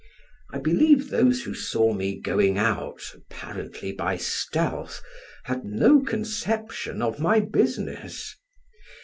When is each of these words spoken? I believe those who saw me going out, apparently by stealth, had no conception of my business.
I 0.51 0.57
believe 0.57 1.11
those 1.11 1.43
who 1.43 1.53
saw 1.53 1.93
me 1.93 2.19
going 2.19 2.57
out, 2.57 3.03
apparently 3.13 3.91
by 3.91 4.17
stealth, 4.17 4.99
had 5.43 5.63
no 5.63 5.99
conception 6.01 7.03
of 7.03 7.19
my 7.19 7.39
business. 7.39 8.35